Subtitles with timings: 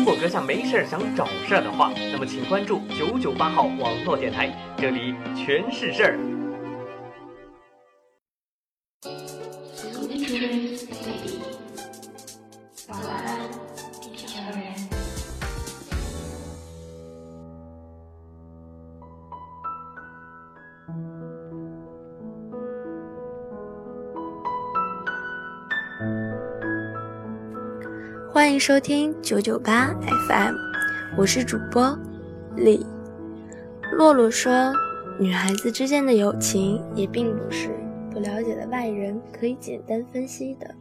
[0.00, 6.39] 如果阁下没事儿想找事儿的话，那么请关注九九八号网络电台，这里全是事儿。
[28.60, 29.86] 收听九九八
[30.28, 30.54] FM，
[31.16, 31.98] 我是主播
[32.56, 32.84] 李
[33.96, 34.70] 洛洛说，
[35.18, 37.70] 女孩子之间的友情也并不是
[38.12, 40.74] 不了解的外人可以简单分析的，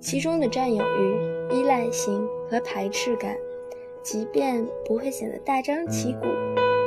[0.00, 3.36] 其中的占有欲、依赖性和排斥感，
[4.02, 6.26] 即便不会显得大张旗鼓，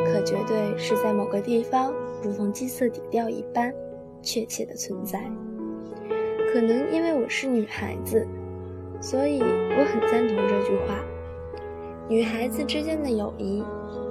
[0.08, 3.74] 可绝对是在某个地方如同基色底调一般
[4.22, 5.24] 确切的存在。
[6.52, 8.28] 可能因为我是女孩子。
[9.06, 10.96] 所以我很赞同这句话：
[12.10, 13.64] 女孩子之间的友谊，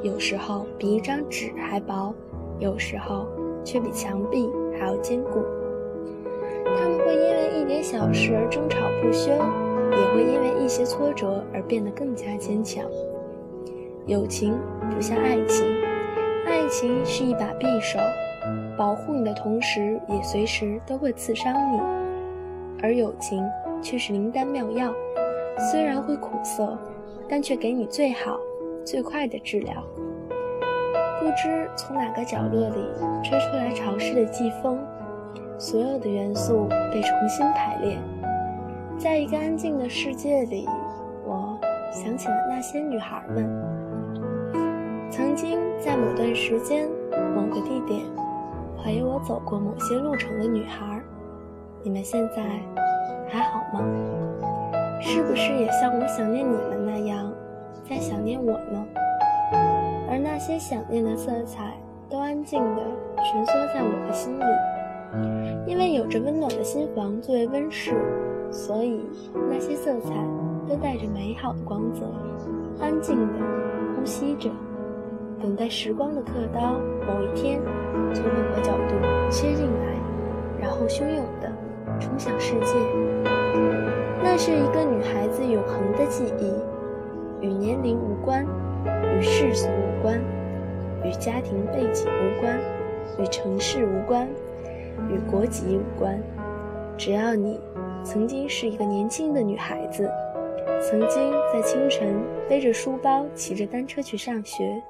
[0.04, 2.14] 有时候比一张纸还薄，
[2.60, 3.26] 有时候
[3.64, 5.42] 却比墙壁还要坚固。
[6.78, 12.84] 她们会因为一点小事而争吵不休，也会因为一些挫折而变得更加坚强。
[14.06, 14.56] 友情
[14.94, 15.66] 不像爱情，
[16.46, 17.98] 爱情是一把匕首，
[18.76, 21.80] 保护你的同时，也随时都会刺伤你；
[22.80, 23.44] 而友情。
[23.84, 24.90] 却是灵丹妙药，
[25.70, 26.76] 虽然会苦涩，
[27.28, 28.40] 但却给你最好、
[28.82, 29.74] 最快的治疗。
[31.20, 32.76] 不知从哪个角落里
[33.22, 34.78] 吹出来潮湿的季风，
[35.58, 37.98] 所有的元素被重新排列。
[38.96, 40.66] 在一个安静的世界里，
[41.26, 41.58] 我
[41.92, 43.46] 想起了那些女孩们，
[45.10, 46.88] 曾经在某段时间、
[47.36, 48.00] 某个地点
[48.82, 51.02] 陪我走过某些路程的女孩，
[51.82, 52.42] 你们现在？
[53.34, 53.80] 还好吗？
[55.00, 57.32] 是不是也像我想念你们那样，
[57.82, 58.86] 在想念我呢？
[60.08, 61.74] 而那些想念的色彩，
[62.08, 62.82] 都安静地
[63.16, 64.44] 蜷缩在我的心里。
[65.66, 67.96] 因为有着温暖的心房作为温室，
[68.52, 69.04] 所以
[69.50, 70.14] 那些色彩
[70.68, 72.06] 都带着美好的光泽，
[72.80, 73.32] 安静地
[73.96, 74.48] 呼吸着，
[75.42, 76.74] 等待时光的刻刀
[77.04, 77.60] 某一天
[78.14, 78.94] 从某个角度
[79.28, 79.96] 切进来，
[80.60, 81.50] 然后汹涌地
[82.00, 82.74] 冲向世界。
[84.22, 88.44] 那是一个女孩子永恒的记忆，与年龄无关，
[89.16, 90.20] 与世俗无关，
[91.04, 92.58] 与家庭背景无关，
[93.18, 94.26] 与城市无关，
[95.10, 96.18] 与国籍无关。
[96.96, 97.60] 只要你
[98.02, 100.10] 曾经是一个年轻的女孩子，
[100.80, 102.14] 曾经在清晨
[102.48, 104.82] 背着书包骑着单车去上学，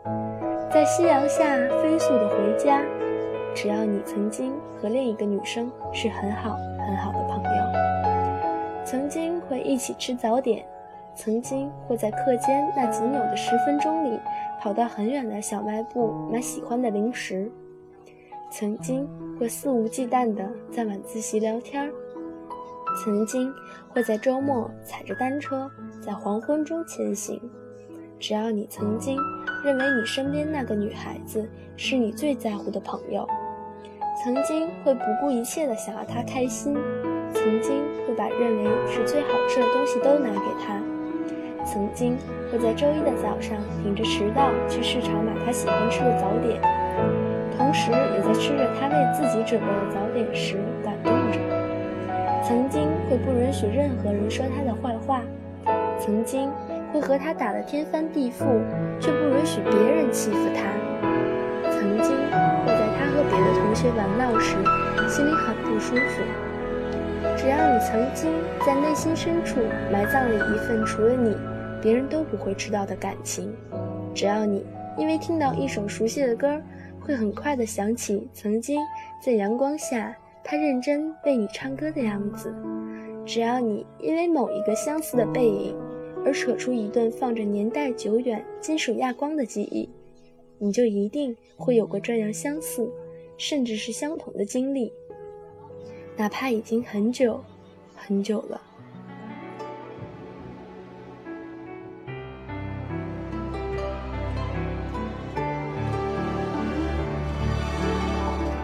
[0.71, 1.44] 在夕阳下
[1.82, 2.82] 飞速的回家，
[3.54, 6.56] 只要你曾经和另一个女生是很好
[6.87, 8.84] 很好的朋友。
[8.84, 10.66] 曾经会一起吃早点，
[11.15, 14.19] 曾经会在课间那仅有的十分钟里
[14.60, 17.50] 跑到很远的小卖部买喜欢的零食，
[18.50, 21.91] 曾经会肆无忌惮地在晚自习聊天儿，
[23.03, 23.53] 曾经
[23.88, 25.71] 会在周末踩着单车
[26.03, 27.41] 在黄昏中前行。
[28.19, 29.19] 只要你曾经
[29.62, 33.26] 认为你身边那个女孩子是你最在乎的朋友，
[34.24, 36.74] 曾经会不顾一切地想要他开心。
[37.34, 40.80] 曾经会把认为是最好吃的东西都拿给他，
[41.62, 42.16] 曾经
[42.50, 46.58] 会在周一的早上顶着迟到去市场买他喜欢吃的早点，
[47.54, 51.38] 同时也在吃着他为自己准备的早点时感动着。
[52.42, 55.20] 曾经会不允许任何人说他的坏话，
[55.98, 56.50] 曾经
[56.94, 58.46] 会和他打得天翻地覆，
[58.98, 60.62] 却不允许别人欺负他。
[63.74, 64.56] 学玩闹时，
[65.08, 66.22] 心里很不舒服。
[67.36, 68.30] 只要你曾经
[68.64, 69.58] 在内心深处
[69.92, 71.36] 埋葬了一份除了你，
[71.82, 73.48] 别人都不会知道的感情；
[74.14, 74.64] 只要你
[74.96, 76.60] 因为听到一首熟悉的歌，
[77.00, 78.80] 会很快的想起曾经
[79.20, 82.50] 在阳光下他认真为你唱歌的样子；
[83.26, 85.76] 只要你因为某一个相似的背影，
[86.24, 89.91] 而扯出一段放着年代久远、金属亚光的记忆，
[90.59, 92.88] 你就一定会有过这样相似，
[93.36, 94.92] 甚至是相同的经历。
[96.16, 97.42] 哪怕已经很久
[97.95, 98.60] 很久了。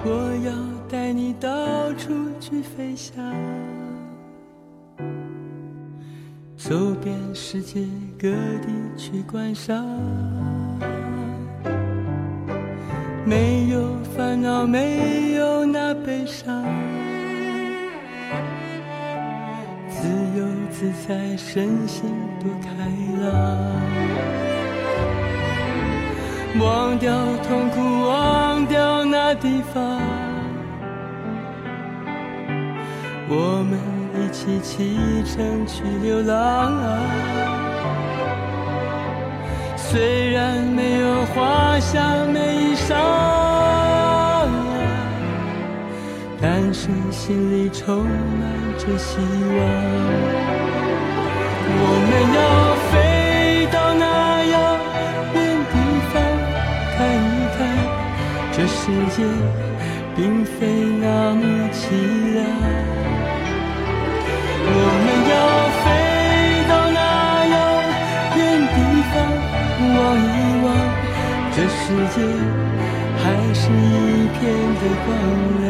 [0.03, 0.53] 我要
[0.89, 3.15] 带你到处去飞翔，
[6.57, 7.85] 走遍世界
[8.19, 9.85] 各地去观赏，
[13.31, 13.79] 没有
[14.17, 16.65] 烦恼，没有那悲伤。
[19.89, 22.11] 自由自在，身心
[22.41, 22.69] 多开
[23.23, 23.31] 朗。
[26.59, 27.13] 忘掉
[27.47, 30.01] 痛苦，忘掉那地方。
[33.29, 33.79] 我们
[34.17, 36.73] 一起启程去流浪。
[39.77, 42.20] 虽然没有华厦
[47.11, 48.43] 心里充满
[48.79, 49.59] 着希望。
[51.73, 51.75] 我
[52.09, 52.41] 们要
[52.91, 52.93] 飞
[53.73, 54.05] 到那
[54.47, 54.55] 遥
[55.35, 55.37] 远
[55.71, 55.75] 地
[56.11, 56.15] 方，
[56.97, 57.59] 看一看
[58.53, 58.81] 这世
[59.15, 59.19] 界
[60.17, 60.59] 并非
[61.01, 61.43] 那么
[61.73, 61.81] 凄
[62.35, 62.39] 凉。
[64.73, 65.35] 我们要
[65.83, 65.85] 飞
[66.69, 66.99] 到那
[67.55, 67.57] 遥
[68.37, 68.39] 远
[68.75, 68.77] 地
[69.11, 69.13] 方，
[69.97, 70.67] 望一望，
[71.53, 71.81] 这世
[72.15, 72.17] 界
[73.23, 73.23] 还
[73.55, 74.39] 是一片
[74.81, 75.09] 的光
[75.63, 75.69] 亮。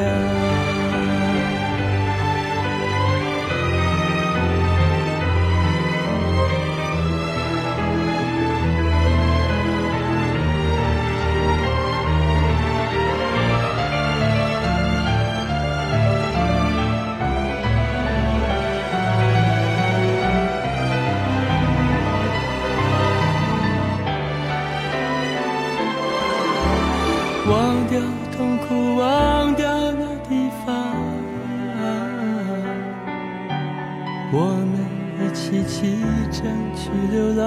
[34.33, 34.79] 我们
[35.19, 35.99] 一起启
[36.31, 36.47] 程
[36.77, 37.43] 去流浪。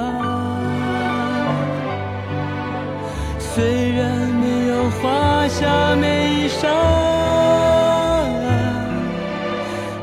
[3.39, 4.01] 虽然
[4.41, 6.67] 没有华厦美衣裳，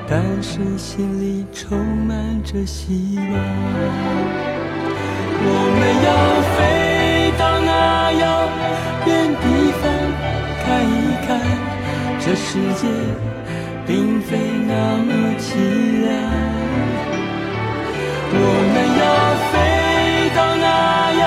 [0.09, 3.25] 但是心里充满着希望。
[5.43, 5.47] 我
[5.77, 6.11] 们要
[6.57, 6.59] 飞
[7.39, 7.71] 到那
[8.13, 8.25] 遥
[9.07, 9.09] 远
[9.43, 9.45] 地
[9.83, 9.83] 方，
[10.65, 10.89] 看一
[11.27, 11.29] 看
[12.21, 12.83] 这世界
[13.87, 14.29] 并非
[14.67, 14.73] 那
[15.05, 15.49] 么凄
[16.07, 16.09] 凉。
[18.33, 18.37] 我
[18.73, 19.05] 们要
[19.51, 19.53] 飞
[20.37, 20.67] 到那
[21.21, 21.23] 样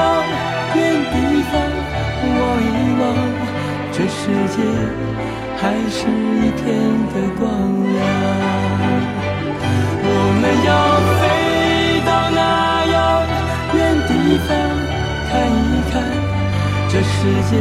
[0.75, 0.79] 远
[1.11, 1.15] 地
[1.51, 1.53] 方，
[2.37, 3.01] 望一望
[3.91, 4.21] 这世
[4.55, 4.57] 界
[5.59, 5.61] 还
[5.91, 6.63] 是一片
[7.11, 7.41] 的光
[7.91, 7.95] 亮。
[10.05, 10.07] 我
[10.39, 10.71] 们要
[11.19, 11.21] 飞
[12.05, 12.39] 到那
[12.95, 12.95] 遥
[13.75, 13.77] 远
[14.07, 14.11] 地
[14.47, 14.49] 方，
[15.29, 15.93] 看一看
[16.89, 17.15] 这世
[17.49, 17.51] 界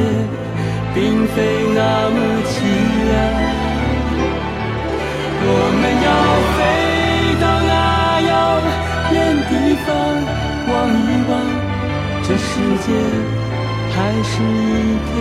[0.95, 0.97] 并
[1.29, 1.37] 非
[1.75, 1.81] 那
[2.15, 2.17] 么
[2.47, 2.55] 凄
[3.09, 3.13] 凉。
[5.45, 5.47] 我
[5.81, 6.09] 们要
[12.33, 12.45] 这世
[12.79, 12.95] 界
[13.91, 15.13] 还是一片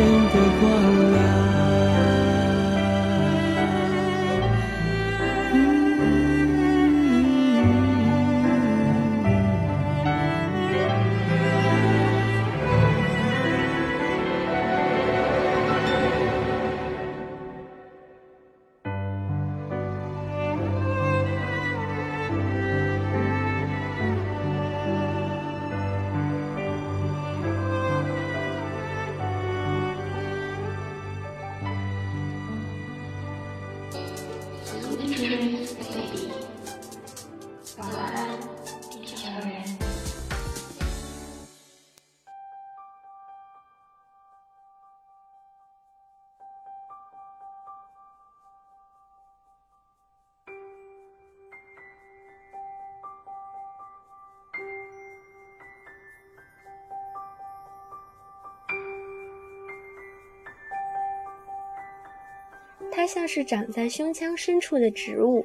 [63.01, 65.43] 它像是长在胸腔深处的植物，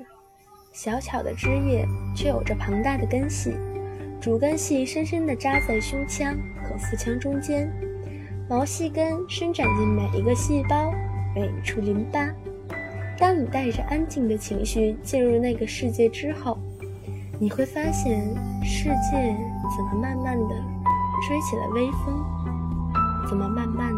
[0.75, 3.57] 小巧的枝叶却有着庞大的根系，
[4.21, 7.67] 主根系深深地扎在胸腔和腹腔中间，
[8.47, 10.93] 毛细根伸展进每一个细胞、
[11.35, 12.29] 每一处淋巴。
[13.19, 16.59] 当你带着安静的情绪进入那个世界之后，
[17.41, 18.21] 你会发现
[18.63, 19.35] 世界
[19.75, 20.55] 怎么慢慢的
[21.27, 22.23] 吹起了微风，
[23.27, 23.91] 怎么慢慢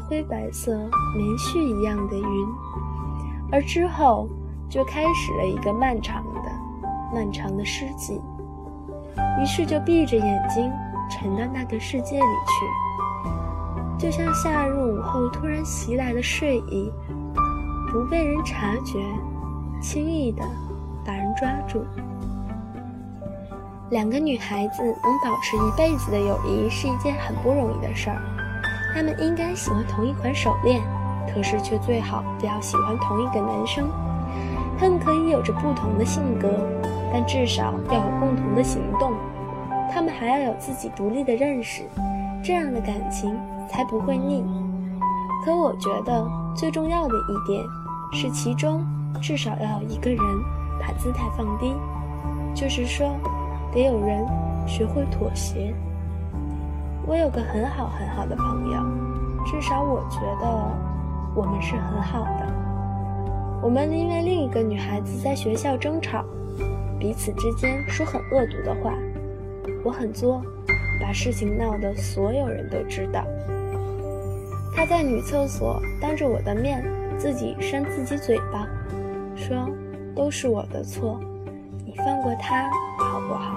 [0.00, 0.72] 灰白色
[1.16, 2.46] 棉絮一样的云，
[3.50, 4.28] 而之后
[4.68, 6.50] 就开始了一个漫长的、
[7.14, 8.20] 漫长的世纪。
[9.40, 10.70] 于是就闭着眼睛
[11.10, 16.92] 沉到那个世界里去，就像夏日午后突然袭来的睡意，
[17.90, 18.98] 不被人察觉，
[19.80, 20.42] 轻易的
[21.04, 21.84] 把人抓住。
[23.90, 28.20] 两个女孩子能保持一辈子的友谊是一件很不容易的事儿。
[28.96, 30.80] 她们应该喜欢同一款手链，
[31.28, 33.86] 可是却最好不要喜欢同一个男生。
[34.78, 36.48] 他们可以有着不同的性格，
[37.12, 39.12] 但至少要有共同的行动。
[39.92, 41.82] 他们还要有自己独立的认识，
[42.42, 43.38] 这样的感情
[43.68, 44.42] 才不会腻。
[45.44, 47.62] 可我觉得最重要的一点
[48.14, 48.82] 是，其中
[49.20, 50.18] 至少要有一个人
[50.80, 51.74] 把姿态放低，
[52.54, 53.14] 就是说，
[53.70, 54.26] 得有人
[54.66, 55.74] 学会妥协。
[57.06, 58.82] 我有个很好很好的朋友，
[59.46, 60.76] 至少我觉得
[61.36, 62.52] 我们是很好的。
[63.62, 66.24] 我们因为另一个女孩子在学校争吵，
[66.98, 68.92] 彼此之间说很恶毒的话。
[69.84, 70.42] 我很作，
[71.00, 73.24] 把事情闹得所有人都知道。
[74.74, 76.84] 她在女厕所当着我的面
[77.16, 78.66] 自己扇自己嘴巴，
[79.36, 79.68] 说
[80.12, 81.20] 都是我的错，
[81.84, 83.54] 你放过她好不好？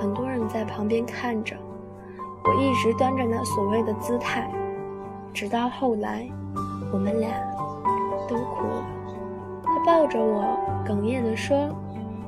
[0.00, 1.54] 很多人在旁边看着。
[2.44, 4.50] 我一直端着那所谓的姿态，
[5.32, 6.28] 直到后来，
[6.92, 7.30] 我们俩
[8.28, 8.84] 都哭了。
[9.64, 11.70] 他抱着我，哽咽地说：“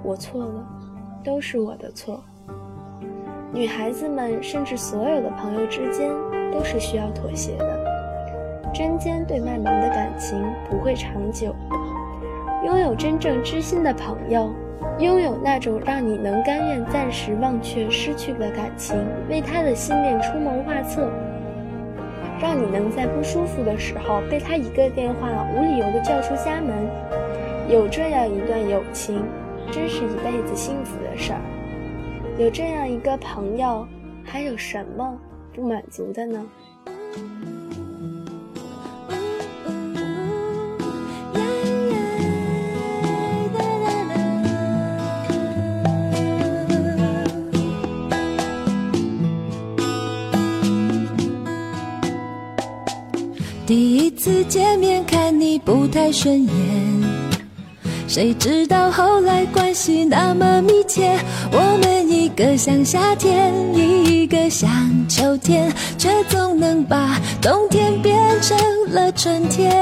[0.02, 0.64] 我错了，
[1.24, 2.22] 都是我的错。”
[3.52, 6.10] 女孩子们，甚至所有的朋友之间，
[6.52, 7.84] 都是需要妥协的。
[8.72, 10.40] 针尖对麦芒的感情
[10.70, 11.54] 不会长久。
[12.64, 14.52] 拥有真正知心的朋友。
[14.98, 18.96] 拥有那种让你能甘愿暂时忘却失去的感情，
[19.28, 21.10] 为他的心恋出谋划策，
[22.40, 26.74] 让你能在不舒服的时候被他一个电话无理由的叫出家门。
[27.68, 29.24] 有这样一段友情，
[29.72, 31.40] 真是一辈子幸福的事儿。
[32.38, 33.86] 有这样一个朋友，
[34.22, 35.18] 还有什么
[35.52, 36.46] 不满足的呢？
[54.04, 56.52] 一次见面看你不太顺眼，
[58.06, 61.18] 谁知道后来关系那么密切。
[61.50, 64.68] 我们一个像夏天，一个像
[65.08, 68.54] 秋天，却总能把冬天变成
[68.90, 69.74] 了春天。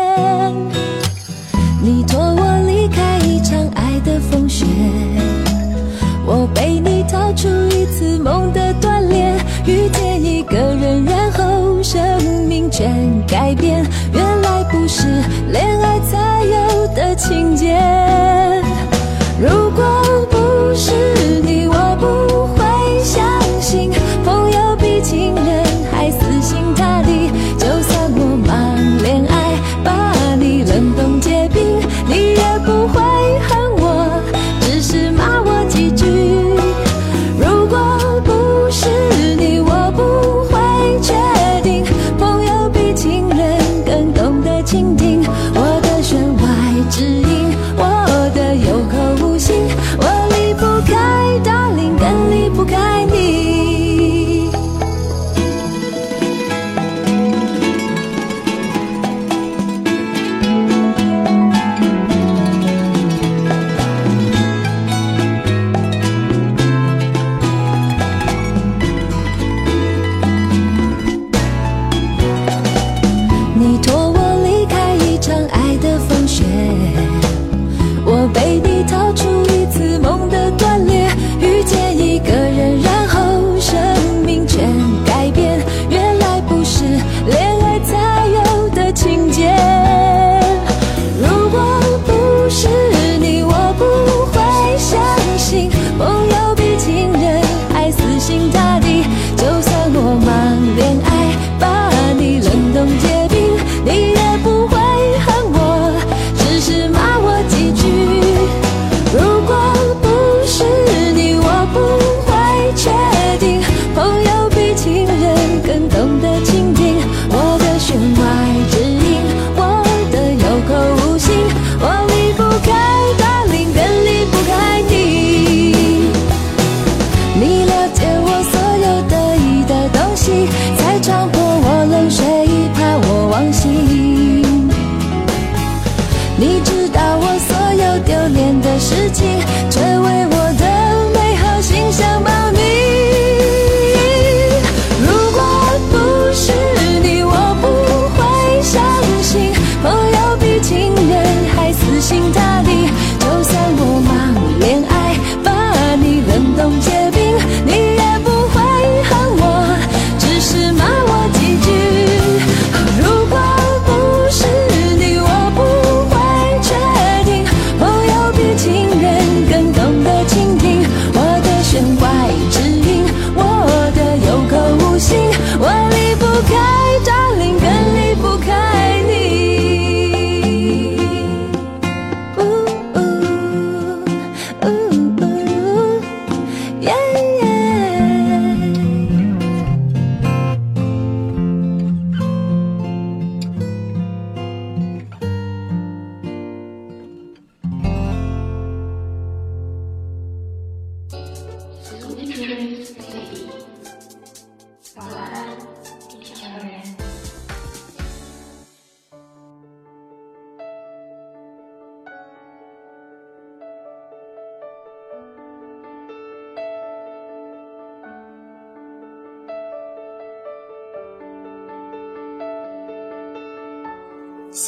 [1.83, 4.65] 你托我离开一场爱的风雪，
[6.25, 8.92] 我背你逃出一次梦的断
[15.03, 15.09] 是
[15.51, 18.02] 恋爱才有的情节。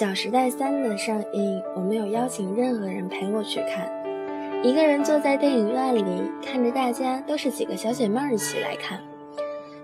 [0.04, 3.90] 小时代三》的上映，我没有邀请任何人陪我去看，
[4.62, 6.04] 一个人坐在电影院里，
[6.42, 9.00] 看着大家都是几个小姐妹一起来看，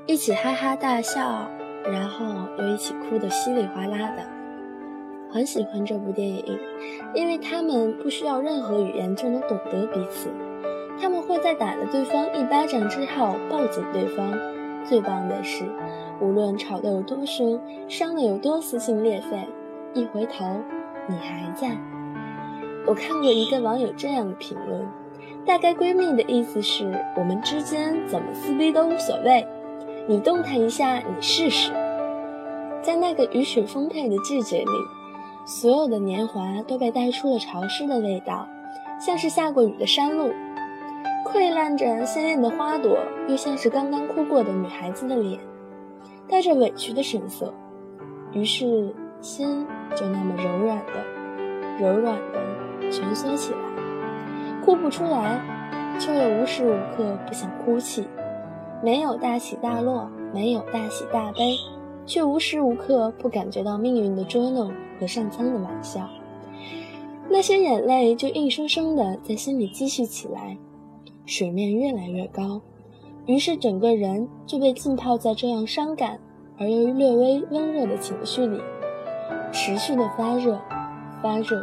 [0.04, 1.48] 一起哈哈大笑，
[1.90, 2.26] 然后
[2.58, 4.22] 又一起哭得稀里哗啦的。
[5.32, 6.58] 很喜欢这部电影，
[7.14, 10.28] 因为他们不需要任何语言就能懂得彼此，
[11.00, 14.38] 他们会在打了对方一巴掌之后抱紧对方。
[14.84, 15.64] 最棒的是，
[16.20, 17.58] 无论吵得有多凶，
[17.88, 19.48] 伤得有多撕心裂肺。
[19.92, 20.44] 一回头，
[21.09, 21.76] 你还在。
[22.87, 24.88] 我看过一个网友这样的评论，
[25.44, 29.47] 大概闺蜜的意思是我们之间怎么撕逼都无所谓，
[30.06, 31.73] 你动弹一下，你试试。
[32.82, 34.70] 在那个雨水丰沛的季节里，
[35.44, 38.49] 所有的年华都被带出了潮湿的味道，
[38.99, 40.30] 像是下过雨的山路，
[41.26, 45.38] 溃烂着鲜艳的花朵，又像是刚刚哭过的女孩子的脸，
[46.26, 47.52] 带着委屈的神色。
[48.32, 49.66] 于是心。
[49.96, 50.92] 就那么柔软的、
[51.80, 53.58] 柔软的蜷缩起来，
[54.64, 55.40] 哭不出来，
[55.98, 58.06] 却又无时无刻不想哭泣。
[58.84, 61.56] 没有大起大落，没有大喜大悲，
[62.06, 66.08] 却无时无刻不感觉到命运的捉弄和上苍的玩笑。
[67.28, 70.56] 那些眼泪就硬生生的在心里积蓄起来，
[71.26, 72.60] 水面越来越高，
[73.26, 76.20] 于是整个人就被浸泡在这样伤感
[76.56, 78.60] 而又略微温热的情绪里。
[79.52, 80.58] 持续的发热，
[81.23, 81.63] 发热。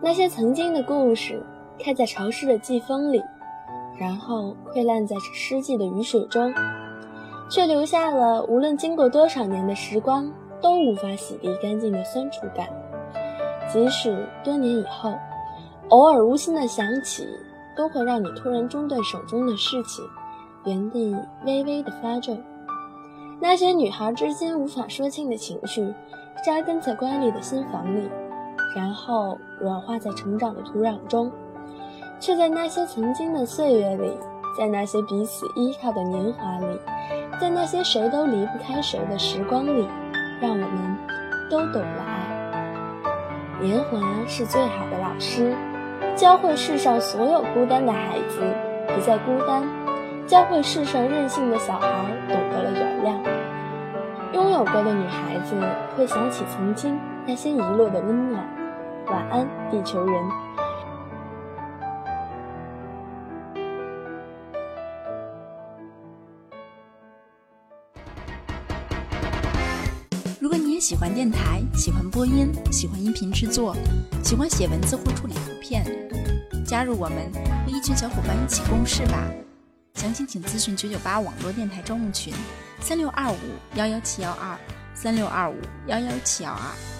[0.00, 1.42] 那些曾经的故事，
[1.78, 3.22] 开在潮湿的季风里，
[3.98, 6.52] 然后溃烂在湿寂的雨水中，
[7.48, 10.28] 却留下了无论经过多少年的时光
[10.60, 12.68] 都无法洗涤干净的酸楚感。
[13.72, 15.14] 即使多年以后，
[15.88, 17.26] 偶尔无心的想起，
[17.76, 20.04] 都会让你突然中断手中的事情，
[20.64, 22.36] 原地微微的发皱。
[23.40, 25.94] 那些女孩之间无法说清的情绪。
[26.44, 28.10] 扎根在乖戾的心房里，
[28.74, 31.30] 然后软化在成长的土壤中，
[32.18, 34.12] 却在那些曾经的岁月里，
[34.58, 36.66] 在那些彼此依靠的年华里，
[37.40, 39.86] 在那些谁都离不开谁的时光里，
[40.40, 40.96] 让我们
[41.48, 43.60] 都懂了爱。
[43.60, 45.54] 年华是最好的老师，
[46.16, 48.40] 教会世上所有孤单的孩子
[48.88, 49.62] 不再孤单，
[50.26, 51.88] 教会世上任性的小孩
[52.28, 53.31] 懂得了原谅。
[54.32, 55.54] 拥有过的女孩子
[55.94, 58.42] 会想起曾经那些遗落的温暖。
[59.08, 60.22] 晚安，地球人。
[70.40, 73.76] 如果你也喜欢电台，喜欢播音，喜欢音频制作，
[74.22, 75.84] 喜欢写文字或处理图片，
[76.64, 77.30] 加入我们，
[77.66, 79.51] 和一群小伙伴一起共事吧。
[80.02, 82.34] 详情请咨询九九八网络电台招募群。
[82.80, 83.36] 三六二五
[83.76, 84.58] 幺幺七幺二，
[84.96, 85.54] 三六二五
[85.86, 86.91] 幺幺七幺二。